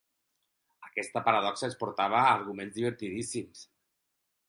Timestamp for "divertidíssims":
2.81-3.67